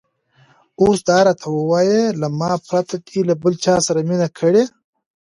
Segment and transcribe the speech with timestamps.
[0.81, 4.63] اوس دا راته ووایه، له ما پرته دې له بل چا سره مینه کړې؟